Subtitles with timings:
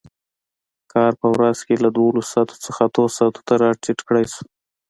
[0.93, 4.43] کار په ورځ کې له دولس ساعتو څخه اتو ساعتو ته راټیټ کړای شو.